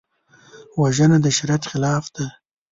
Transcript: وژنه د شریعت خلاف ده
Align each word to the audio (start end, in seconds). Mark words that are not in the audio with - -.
وژنه 0.81 1.17
د 1.21 1.25
شریعت 1.37 1.63
خلاف 1.71 2.05
ده 2.15 2.25